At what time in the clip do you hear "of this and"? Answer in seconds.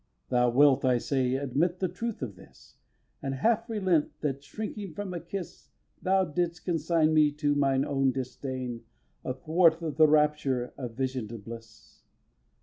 2.23-3.35